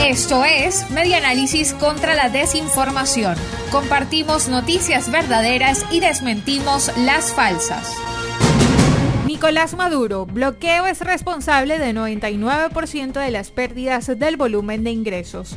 [0.00, 3.36] Esto es Media Análisis contra la Desinformación.
[3.70, 7.94] Compartimos noticias verdaderas y desmentimos las falsas.
[9.26, 15.56] Nicolás Maduro, bloqueo es responsable de 99% de las pérdidas del volumen de ingresos.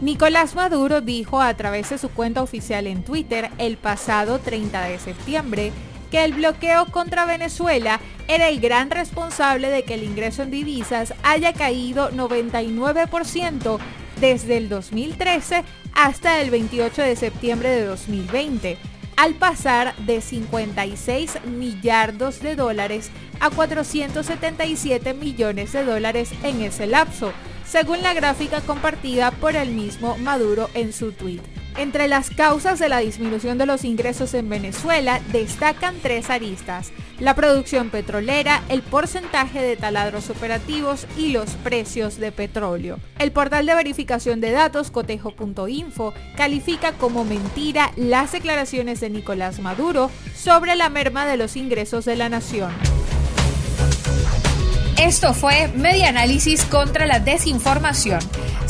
[0.00, 4.98] Nicolás Maduro dijo a través de su cuenta oficial en Twitter el pasado 30 de
[4.98, 5.72] septiembre
[6.12, 7.98] que el bloqueo contra Venezuela
[8.28, 13.78] era el gran responsable de que el ingreso en divisas haya caído 99%
[14.20, 18.76] desde el 2013 hasta el 28 de septiembre de 2020,
[19.16, 27.32] al pasar de 56 millardos de dólares a 477 millones de dólares en ese lapso,
[27.66, 31.61] según la gráfica compartida por el mismo Maduro en su tweet.
[31.76, 37.34] Entre las causas de la disminución de los ingresos en Venezuela destacan tres aristas, la
[37.34, 42.98] producción petrolera, el porcentaje de taladros operativos y los precios de petróleo.
[43.18, 50.10] El portal de verificación de datos cotejo.info califica como mentira las declaraciones de Nicolás Maduro
[50.36, 52.72] sobre la merma de los ingresos de la nación.
[55.02, 58.20] Esto fue Media Análisis contra la Desinformación.